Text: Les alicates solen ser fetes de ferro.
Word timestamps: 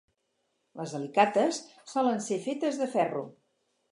Les 0.79 0.93
alicates 0.99 1.59
solen 1.93 2.25
ser 2.29 2.39
fetes 2.47 2.83
de 2.83 2.91
ferro. 2.97 3.23